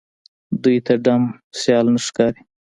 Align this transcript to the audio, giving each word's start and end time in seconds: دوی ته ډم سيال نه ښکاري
دوی 0.63 0.77
ته 0.85 0.93
ډم 1.03 1.23
سيال 1.61 1.85
نه 1.93 1.99
ښکاري 2.07 2.41